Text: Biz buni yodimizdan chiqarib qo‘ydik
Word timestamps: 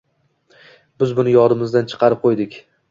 Biz 1.03 1.13
buni 1.21 1.37
yodimizdan 1.37 1.95
chiqarib 1.95 2.27
qo‘ydik 2.27 2.61